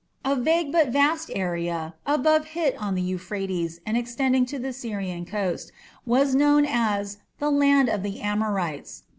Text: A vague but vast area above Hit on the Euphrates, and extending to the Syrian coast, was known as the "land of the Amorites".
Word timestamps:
A 0.25 0.35
vague 0.35 0.71
but 0.71 0.87
vast 0.87 1.29
area 1.35 1.93
above 2.07 2.45
Hit 2.57 2.75
on 2.81 2.95
the 2.95 3.03
Euphrates, 3.03 3.79
and 3.85 3.95
extending 3.95 4.47
to 4.47 4.57
the 4.57 4.73
Syrian 4.73 5.25
coast, 5.25 5.71
was 6.07 6.33
known 6.33 6.65
as 6.65 7.19
the 7.37 7.51
"land 7.51 7.87
of 7.87 8.01
the 8.01 8.19
Amorites". 8.19 9.03